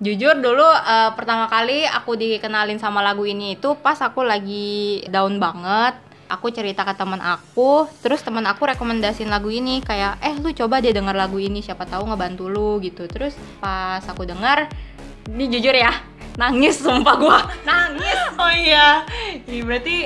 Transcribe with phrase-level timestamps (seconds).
[0.00, 5.36] Jujur dulu uh, pertama kali aku dikenalin sama lagu ini itu pas aku lagi down
[5.36, 5.92] banget.
[6.24, 10.80] Aku cerita ke teman aku, terus teman aku rekomendasiin lagu ini kayak eh lu coba
[10.80, 13.04] deh denger lagu ini siapa tahu ngebantu lu gitu.
[13.12, 14.72] Terus pas aku denger,
[15.36, 15.92] ini jujur ya,
[16.40, 17.38] nangis sumpah gua,
[17.68, 18.20] nangis.
[18.40, 19.04] Oh iya,
[19.50, 19.96] ini berarti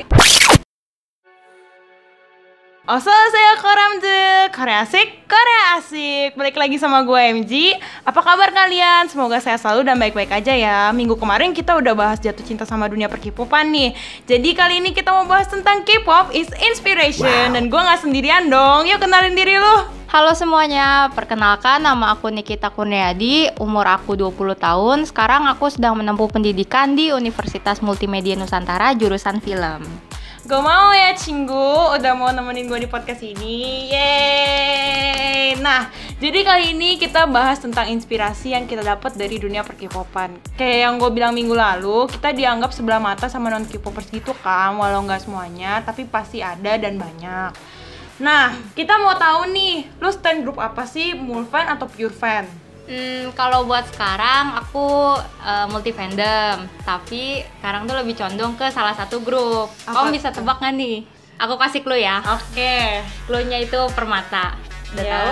[2.84, 6.36] Oso saya Koramde, Korea asik, Korea asik.
[6.36, 9.08] Balik lagi sama gue MG Apa kabar kalian?
[9.08, 10.92] Semoga saya selalu dan baik-baik aja ya.
[10.92, 13.96] Minggu kemarin kita udah bahas jatuh cinta sama dunia perkipopan nih.
[14.28, 17.24] Jadi kali ini kita mau bahas tentang K-pop is inspiration.
[17.24, 17.56] Wow.
[17.56, 19.76] Dan gue gak sendirian dong, yuk kenalin diri lu.
[20.12, 25.08] Halo semuanya, perkenalkan nama aku Nikita Kurniadi, umur aku 20 tahun.
[25.08, 29.88] Sekarang aku sedang menempuh pendidikan di Universitas Multimedia Nusantara jurusan film
[30.44, 35.88] Gue mau ya Cinggu udah mau nemenin gue di podcast ini Yeay Nah
[36.20, 40.94] jadi kali ini kita bahas tentang inspirasi yang kita dapat dari dunia perkipopan Kayak yang
[41.00, 45.24] gue bilang minggu lalu Kita dianggap sebelah mata sama non kpopers gitu kan Walau nggak
[45.24, 47.56] semuanya tapi pasti ada dan banyak
[48.20, 51.16] Nah kita mau tahu nih Lu stand group apa sih?
[51.16, 52.63] Mulfan atau Pure Fan?
[52.84, 58.92] Hmm, kalau buat sekarang aku uh, multi fandom, tapi sekarang tuh lebih condong ke salah
[58.92, 59.72] satu grup.
[59.88, 60.04] Apa?
[60.04, 60.96] Om bisa tebak nggak nih?
[61.40, 62.20] Aku kasih clue ya.
[62.20, 62.52] Oke.
[62.52, 63.00] Okay.
[63.24, 64.54] Clue-nya itu permata.
[64.92, 65.12] Udah yeah.
[65.16, 65.30] tahu?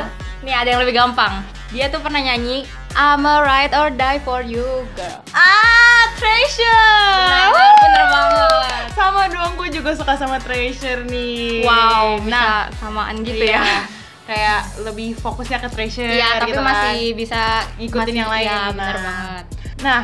[0.48, 1.44] Nih ada yang lebih gampang.
[1.70, 5.20] Dia tuh pernah nyanyi I'm a ride or die for you, girl.
[5.32, 7.16] Ah, Treasure.
[7.16, 8.84] Bener, bener banget.
[8.92, 11.64] Sama dong, gue juga suka sama Treasure nih.
[11.64, 13.64] Wow, bisa nah, samaan gitu iya.
[13.64, 13.91] ya
[14.26, 17.18] kayak lebih fokusnya ke treasure Iya, tapi gitu masih kan.
[17.18, 17.40] bisa
[17.78, 18.46] ngikutin masih, yang lain.
[18.46, 19.04] Iya, benar nah.
[19.04, 19.44] banget.
[19.82, 20.00] Nah,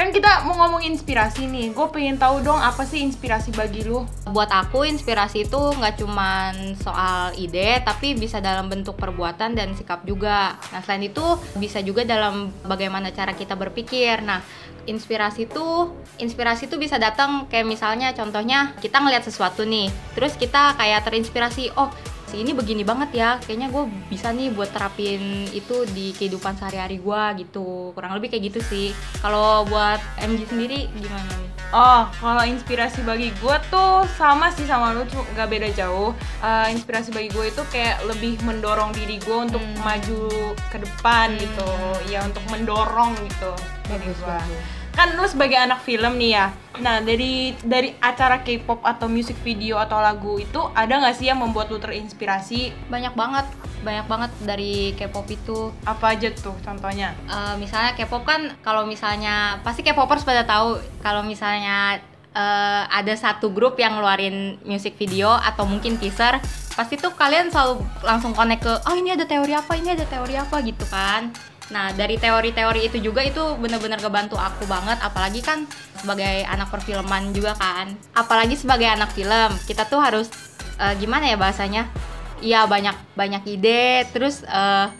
[0.00, 1.76] kan kita mau ngomong inspirasi nih.
[1.76, 4.08] Gue pengen tahu dong apa sih inspirasi bagi lu?
[4.32, 10.00] Buat aku inspirasi itu nggak cuman soal ide, tapi bisa dalam bentuk perbuatan dan sikap
[10.08, 10.56] juga.
[10.72, 11.20] Nah selain itu
[11.60, 14.24] bisa juga dalam bagaimana cara kita berpikir.
[14.24, 14.40] Nah
[14.88, 20.80] inspirasi itu inspirasi itu bisa datang kayak misalnya contohnya kita ngelihat sesuatu nih, terus kita
[20.80, 21.92] kayak terinspirasi, oh
[22.30, 27.02] si ini begini banget ya kayaknya gue bisa nih buat terapin itu di kehidupan sehari-hari
[27.02, 32.42] gue gitu kurang lebih kayak gitu sih kalau buat MG sendiri gimana nih Oh, kalau
[32.42, 35.06] inspirasi bagi gue tuh sama sih sama lu,
[35.38, 36.10] gak beda jauh.
[36.42, 39.78] Uh, inspirasi bagi gue itu kayak lebih mendorong diri gue untuk hmm.
[39.78, 41.38] maju ke depan hmm.
[41.38, 41.70] gitu,
[42.10, 43.54] ya untuk mendorong gitu
[43.86, 44.38] bagus, gue
[44.94, 46.46] kan lu sebagai anak film nih ya.
[46.80, 51.40] Nah dari dari acara K-pop atau music video atau lagu itu ada nggak sih yang
[51.40, 52.74] membuat lu terinspirasi?
[52.88, 53.46] Banyak banget
[53.80, 55.72] banyak banget dari K-pop itu.
[55.86, 57.14] Apa aja tuh contohnya?
[57.30, 62.00] Uh, misalnya K-pop kan kalau misalnya pasti K-popers pada tahu kalau misalnya
[62.34, 66.38] uh, ada satu grup yang ngeluarin music video atau mungkin teaser
[66.74, 70.34] pasti tuh kalian selalu langsung connect ke oh ini ada teori apa ini ada teori
[70.38, 71.34] apa gitu kan
[71.70, 75.66] Nah dari teori-teori itu juga itu bener-bener ngebantu aku banget, apalagi kan
[75.98, 77.94] sebagai anak perfilman juga kan.
[78.14, 80.26] Apalagi sebagai anak film, kita tuh harus
[80.82, 81.86] uh, gimana ya bahasanya?
[82.42, 84.90] Iya banyak banyak ide, terus uh,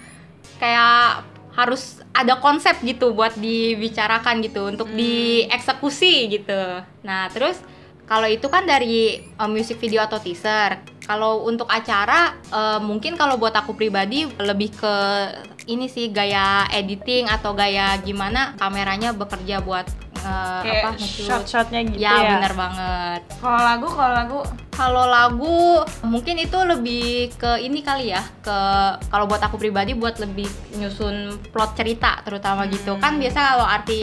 [0.63, 1.27] kayak
[1.59, 4.97] harus ada konsep gitu buat dibicarakan gitu untuk hmm.
[4.97, 6.87] dieksekusi gitu.
[7.03, 7.59] Nah terus
[8.07, 10.83] kalau itu kan dari uh, music video atau teaser.
[11.11, 14.95] Kalau untuk acara uh, mungkin kalau buat aku pribadi lebih ke
[15.67, 19.89] ini sih gaya editing atau gaya gimana kameranya bekerja buat
[20.25, 22.31] uh, apa shot-shotnya gitu ya, ya.
[22.37, 23.21] bener banget.
[23.41, 24.41] Kalau lagu kalau lagu?
[24.71, 28.59] Kalau lagu mungkin itu lebih ke ini kali ya ke
[29.13, 30.49] kalau buat aku pribadi buat lebih
[30.81, 32.73] nyusun plot cerita terutama hmm.
[32.73, 32.93] gitu.
[32.97, 34.01] Kan biasa kalau arti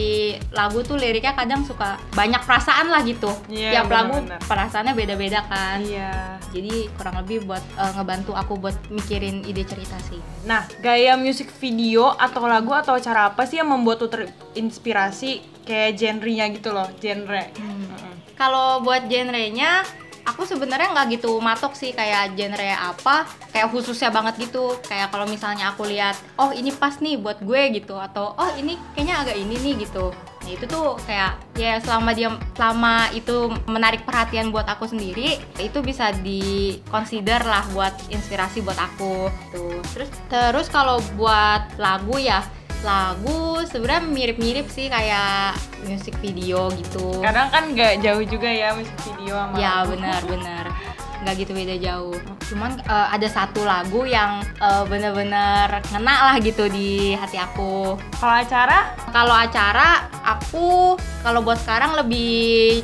[0.54, 3.34] lagu tuh liriknya kadang suka banyak perasaan lah gitu.
[3.50, 4.40] Yeah, tiap bener, lagu bener.
[4.46, 5.82] perasaannya beda-beda kan.
[5.82, 5.98] Iya.
[5.98, 6.26] Yeah.
[6.48, 10.22] jadi kurang lebih buat uh, ngebantu aku buat mikirin ide cerita sih.
[10.46, 16.00] Nah gaya music video atau lagu atau cara apa sih yang membuat tuh terinspirasi kayak
[16.00, 17.44] genrenya gitu loh genre.
[17.60, 17.92] Hmm.
[18.40, 19.84] kalau buat genrenya
[20.28, 23.24] aku sebenarnya nggak gitu matok sih kayak genre apa
[23.56, 24.76] kayak khususnya banget gitu.
[24.84, 27.96] Kayak kalau misalnya aku lihat oh ini pas nih buat gue gitu.
[27.96, 30.12] Atau oh ini kayaknya agak ini nih gitu.
[30.44, 35.80] Nah itu tuh kayak ya selama dia selama itu menarik perhatian buat aku sendiri itu
[35.84, 42.48] bisa di consider lah buat inspirasi buat aku tuh terus terus kalau buat lagu ya
[42.86, 47.22] lagu sebenarnya mirip-mirip sih kayak musik video gitu.
[47.22, 50.66] Kadang kan nggak jauh juga ya musik video sama ya benar-benar
[51.26, 52.18] nggak gitu beda jauh.
[52.48, 57.98] Cuman eh, ada satu lagu yang eh, bener-bener ngena lah gitu di hati aku.
[58.22, 58.80] Kalau acara?
[59.10, 59.90] Kalau acara
[60.22, 60.98] aku
[61.28, 62.32] kalau buat sekarang lebih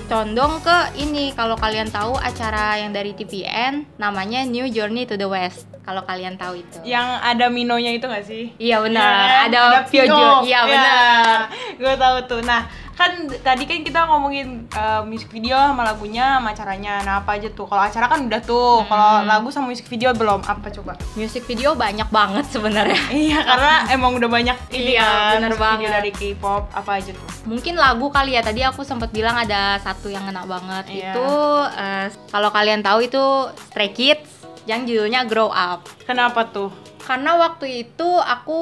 [0.03, 5.23] condong ke ini kalau kalian tahu acara yang dari TVN namanya New Journey to the
[5.23, 8.51] West kalau kalian tahu itu yang ada Minonya itu gak sih?
[8.59, 9.43] iya benar Iya kan?
[9.47, 10.03] ada, Pino.
[10.11, 11.35] Piojo iya benar
[11.73, 12.41] Gue tahu tuh.
[12.43, 13.11] Nah, kan
[13.41, 17.01] tadi kan kita ngomongin uh, music video sama lagunya sama acaranya.
[17.01, 17.65] Nah, apa aja tuh?
[17.65, 18.85] Kalau acara kan udah tuh.
[18.85, 20.41] Kalau lagu sama music video belum.
[20.43, 20.93] Apa coba?
[21.13, 25.61] music video banyak banget sebenarnya Iya, karena emang udah banyak ini Iya, kan, bener video
[25.63, 25.89] banget.
[25.91, 26.63] dari K-pop.
[26.69, 27.27] Apa aja tuh?
[27.43, 31.11] mungkin lagu kali ya tadi aku sempat bilang ada satu yang ngena banget Iya.
[31.11, 31.27] itu
[31.75, 33.23] eh, kalau kalian tahu itu
[33.67, 35.85] Stray Kids yang judulnya Grow Up.
[36.07, 36.71] Kenapa tuh?
[37.03, 38.59] karena waktu itu aku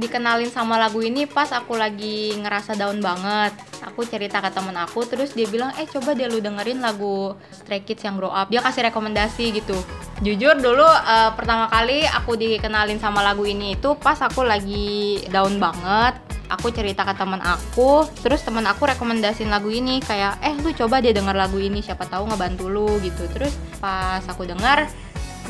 [0.00, 3.52] dikenalin sama lagu ini pas aku lagi ngerasa down banget.
[3.84, 7.84] Aku cerita ke temen aku terus dia bilang eh coba deh lu dengerin lagu Stray
[7.84, 8.48] Kids yang Grow Up.
[8.48, 9.76] Dia kasih rekomendasi gitu.
[10.24, 15.60] Jujur dulu eh, pertama kali aku dikenalin sama lagu ini itu pas aku lagi down
[15.60, 16.16] banget.
[16.46, 21.02] Aku cerita ke teman aku terus teman aku rekomendasiin lagu ini kayak eh lu coba
[21.02, 23.28] deh denger lagu ini siapa tahu ngebantu lu gitu.
[23.36, 23.52] Terus
[23.84, 24.88] pas aku denger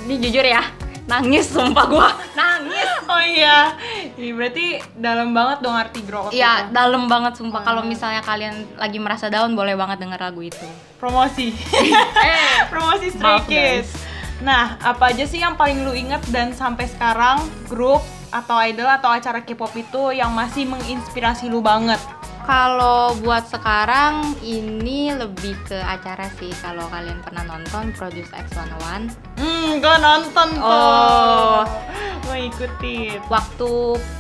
[0.05, 0.63] ini jujur ya
[1.07, 3.79] nangis sumpah gua nangis Oh iya.
[4.19, 4.67] Ini berarti
[4.99, 7.63] dalam banget dong arti grow Iya, dalam banget sumpah.
[7.63, 10.67] Kalau misalnya kalian lagi merasa down, boleh banget denger lagu itu.
[10.99, 11.55] Promosi.
[12.27, 13.95] eh, Promosi Stray Kids.
[14.43, 17.41] Nah, apa aja sih yang paling lu inget dan sampai sekarang
[17.71, 22.03] grup atau idol atau acara K-pop itu yang masih menginspirasi lu banget?
[22.47, 26.55] Kalau buat sekarang ini lebih ke acara sih.
[26.63, 30.65] Kalau kalian pernah nonton Produce X101, Hmm, gue nonton tuh.
[30.65, 31.61] Oh.
[32.27, 33.23] Gue ikutin.
[33.31, 33.71] waktu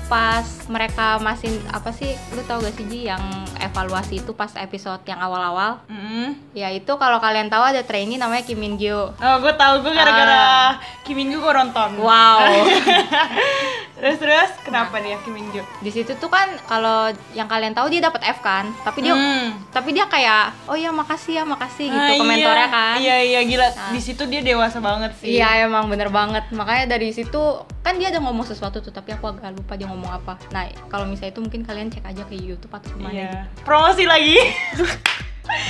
[0.07, 2.15] pas mereka masih apa sih?
[2.35, 3.23] Lu tau gak sih Ji yang
[3.59, 5.83] evaluasi itu pas episode yang awal-awal?
[5.91, 6.39] Hmm.
[6.55, 9.11] Ya itu kalau kalian tahu ada trainee namanya Kim Min Gyo.
[9.17, 11.99] Oh, gue tahu gue gara-gara Kim Min Gyu gue nonton.
[11.99, 12.39] Wow.
[13.97, 17.89] terus terus kenapa nih ya Kim Min di situ tuh kan kalau yang kalian tahu
[17.89, 19.57] dia dapat F kan, tapi dia Hmm.
[19.69, 22.69] tapi dia kayak oh ya makasih ya makasih gitu Ah, komentarnya iya.
[22.71, 23.67] kan Iya iya gila.
[23.67, 23.91] Nah.
[23.91, 25.35] Di situ dia dewasa banget sih.
[25.35, 27.41] iya emang bener banget makanya dari situ
[27.81, 31.05] kan dia ada ngomong sesuatu tuh tapi aku agak lupa dia ngomong apa nah kalau
[31.05, 33.31] misalnya itu mungkin kalian cek aja ke YouTube atau ke mana Iya.
[33.49, 33.65] gitu.
[33.65, 34.37] Promosi lagi.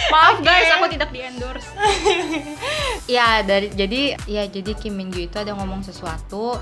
[0.08, 0.48] maaf Oke.
[0.48, 1.68] guys aku tidak di endorse
[3.08, 6.56] ya dari jadi ya jadi Kim Min itu ada ngomong sesuatu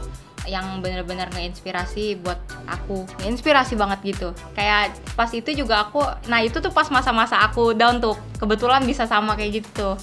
[0.44, 2.38] yang bener-bener ngeinspirasi buat
[2.69, 3.08] aku.
[3.23, 4.29] Ngeinspirasi banget gitu.
[4.52, 8.17] Kayak pas itu juga aku nah itu tuh pas masa-masa aku down tuh.
[8.37, 9.96] Kebetulan bisa sama kayak gitu.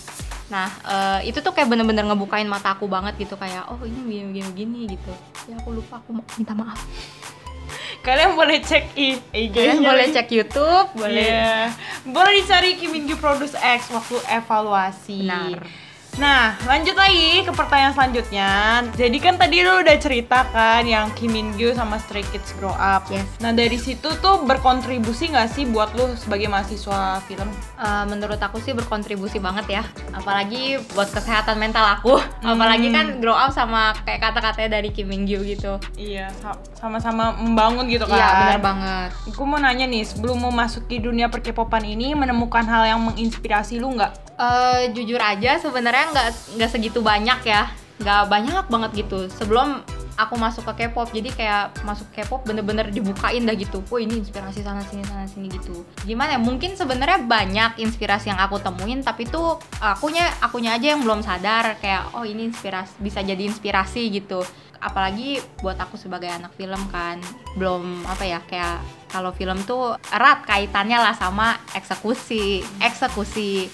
[0.50, 3.38] Nah eh, itu tuh kayak bener-bener ngebukain mata aku banget gitu.
[3.38, 5.14] Kayak oh ini gini gini gini gitu.
[5.50, 6.82] Ya aku lupa aku mau minta maaf.
[8.06, 11.22] Kalian boleh cek IG kalian boleh cek YouTube boleh.
[11.22, 11.70] Iya.
[12.10, 15.22] Boleh dicari Kim Min Produce X waktu evaluasi.
[15.22, 15.91] Benar.
[16.14, 18.50] Nah, lanjut lagi ke pertanyaan selanjutnya.
[18.94, 22.74] Jadi kan tadi lu udah cerita kan yang Kim Min Gyu sama Stray Kids Grow
[22.74, 23.08] Up.
[23.08, 23.24] Yes.
[23.40, 27.48] Nah, dari situ tuh berkontribusi nggak sih buat lu sebagai mahasiswa film?
[27.78, 32.14] Eh, menurut aku sih berkontribusi banget ya apalagi buat kesehatan mental aku
[32.44, 37.34] apalagi kan grow up sama kayak kata-katanya dari Kim Min Gyu gitu Iya, sa- sama-sama
[37.34, 38.14] membangun gitu kan.
[38.14, 43.02] iya benar banget Aku mau nanya nih, sebelum memasuki dunia perkepopan ini, menemukan hal yang
[43.02, 44.31] menginspirasi lu nggak?
[44.42, 47.70] Eh, jujur aja sebenarnya nggak nggak segitu banyak ya.
[48.02, 49.30] Nggak banyak banget gitu.
[49.30, 49.86] Sebelum
[50.18, 53.86] aku masuk ke K-pop jadi kayak masuk K-pop bener-bener dibukain dah gitu.
[53.94, 55.86] Oh ini inspirasi sana sini sana sini gitu.
[56.10, 56.40] Gimana ya?
[56.42, 61.78] Mungkin sebenarnya banyak inspirasi yang aku temuin tapi tuh akunya akunya aja yang belum sadar.
[61.78, 64.42] Kayak oh ini inspirasi bisa jadi inspirasi gitu.
[64.82, 67.22] Apalagi buat aku sebagai anak film kan.
[67.54, 68.82] Belum apa ya kayak
[69.14, 73.70] kalau film tuh erat kaitannya lah sama eksekusi eksekusi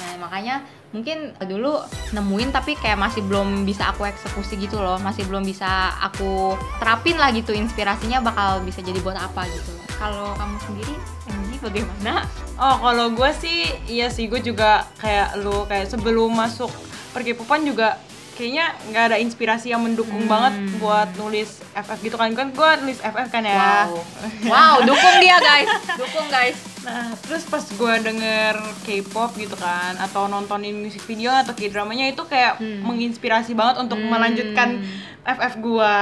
[0.00, 1.78] Nah makanya mungkin dulu
[2.10, 5.68] nemuin tapi kayak masih belum bisa aku eksekusi gitu loh masih belum bisa
[6.00, 10.94] aku terapin lah gitu inspirasinya bakal bisa jadi buat apa gitu kalau kamu sendiri
[11.28, 12.26] MG bagaimana
[12.56, 16.68] Oh, kalau gue sih, iya sih, gue juga kayak lu, kayak sebelum masuk
[17.10, 17.96] perkepopan juga
[18.30, 20.28] kayaknya nggak ada inspirasi yang mendukung Hmm.
[20.28, 22.32] banget buat nulis FF gitu kan.
[22.32, 23.56] Kan gue nulis FF kan ya.
[23.88, 23.96] wow
[24.44, 25.68] wow dukung dia guys
[26.00, 31.52] dukung guys Nah, terus pas gue denger K-pop gitu kan, atau nontonin musik video atau
[31.52, 32.80] K-dramanya itu kayak Hmm.
[32.82, 34.08] menginspirasi banget untuk Hmm.
[34.08, 34.80] melanjutkan
[35.22, 35.96] FF gue.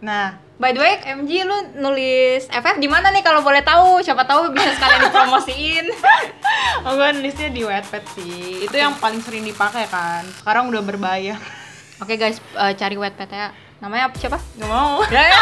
[0.00, 0.26] Nah,
[0.58, 4.02] By the way, MG lu nulis FF di mana nih kalau boleh tahu?
[4.02, 5.86] Siapa tahu bisa sekalian dipromosiin.
[6.82, 8.66] oh, gue nulisnya di Wattpad sih.
[8.66, 10.26] Itu yang paling sering dipakai kan.
[10.34, 11.38] Sekarang udah berbayar.
[12.02, 13.54] Oke guys, eh, cari Wattpad ya.
[13.78, 14.42] Namanya apa- siapa?
[14.58, 14.98] Gak mau.
[15.06, 15.40] Ya, ya.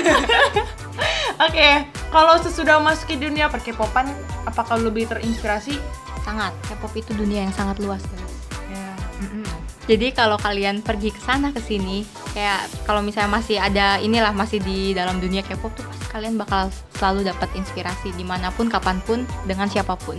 [1.36, 4.08] Oke, kalau sesudah memasuki dunia perkepopan,
[4.48, 5.76] apakah lebih terinspirasi?
[6.24, 6.56] Sangat.
[6.66, 8.34] K-pop itu dunia yang sangat luas guys.
[8.72, 8.90] Ya.
[9.22, 9.46] Mm-mm.
[9.86, 12.02] Jadi kalau kalian pergi ke sana ke sini,
[12.34, 16.72] kayak kalau misalnya masih ada inilah masih di dalam dunia K-pop tuh pasti kalian bakal
[16.98, 20.18] selalu dapat inspirasi di mana pun, kapan pun, dengan siapa pun.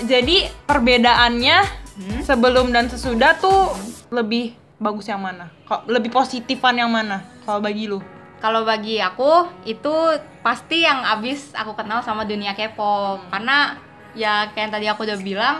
[0.00, 2.24] Jadi perbedaannya Hmm?
[2.24, 3.76] sebelum dan sesudah tuh
[4.08, 5.52] lebih bagus yang mana?
[5.68, 7.20] Kok lebih positifan yang mana?
[7.44, 8.00] Kalau bagi lu?
[8.40, 9.92] Kalau bagi aku itu
[10.40, 13.76] pasti yang abis aku kenal sama dunia K-pop karena
[14.16, 15.56] ya kayak yang tadi aku udah bilang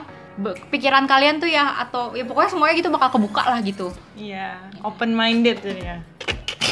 [0.72, 3.92] pikiran kalian tuh ya atau ya pokoknya semuanya gitu bakal kebuka lah gitu.
[4.16, 6.00] Iya, open minded jadinya.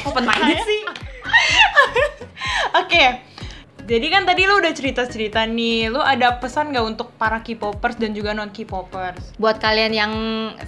[0.09, 0.81] Open minded sih.
[2.81, 3.29] Oke.
[3.89, 8.13] Jadi kan tadi lu udah cerita-cerita nih, lu ada pesan gak untuk para K-popers dan
[8.13, 9.33] juga non K-popers?
[9.41, 10.13] Buat kalian yang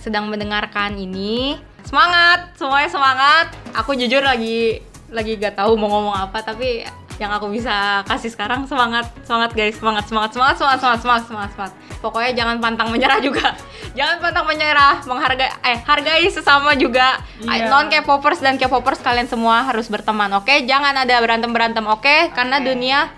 [0.00, 3.46] sedang mendengarkan ini, Semangat, semuanya semangat.
[3.76, 6.86] Aku jujur lagi lagi gak tahu mau ngomong apa tapi
[7.20, 11.50] yang aku bisa kasih sekarang semangat semangat guys semangat semangat semangat semangat semangat semangat semangat,
[11.52, 11.72] semangat.
[12.00, 13.52] pokoknya jangan pantang menyerah juga
[13.98, 17.68] jangan pantang menyerah menghargai eh hargai sesama juga yeah.
[17.68, 20.64] non K-popers dan K-popers kalian semua harus berteman oke okay?
[20.64, 22.32] jangan ada berantem berantem oke okay?
[22.32, 22.32] okay.
[22.32, 23.12] karena dunia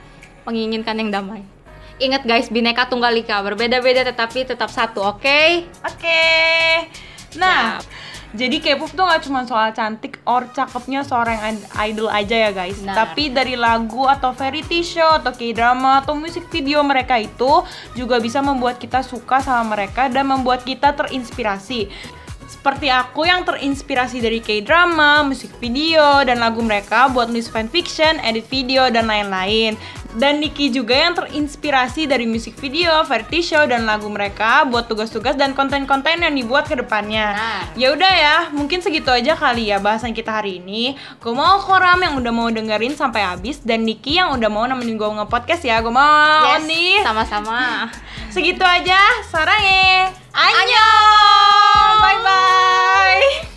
[0.51, 1.47] menginginkan yang damai
[2.03, 5.71] ingat guys bineka tunggal ika berbeda-beda tetapi tetap satu oke okay?
[5.87, 6.91] oke okay.
[7.39, 7.79] nah
[8.33, 12.81] jadi K-pop tuh gak cuma soal cantik or cakepnya seorang id- idol aja ya guys.
[12.81, 12.97] Benar.
[12.97, 17.61] Tapi dari lagu atau variety show atau K-drama atau musik video mereka itu
[17.93, 21.93] juga bisa membuat kita suka sama mereka dan membuat kita terinspirasi.
[22.53, 28.45] Seperti aku yang terinspirasi dari K-drama, musik video, dan lagu mereka buat nulis fanfiction, edit
[28.53, 29.75] video, dan lain-lain.
[30.13, 35.35] Dan Niki juga yang terinspirasi dari musik video, variety show, dan lagu mereka buat tugas-tugas
[35.35, 37.33] dan konten-konten yang dibuat ke depannya.
[37.33, 37.63] Benar.
[37.75, 40.95] Ya udah ya, mungkin segitu aja kali ya bahasan kita hari ini.
[41.17, 44.95] Gue mau Koram yang udah mau dengerin sampai habis dan Niki yang udah mau nemenin
[44.95, 45.81] gue nge-podcast ya.
[45.81, 47.01] Gue mau Yes, nih.
[47.01, 47.89] sama-sama.
[48.35, 50.13] Segitu aja, sarange.
[50.33, 51.95] Annyeong.
[52.01, 53.52] Bye bye.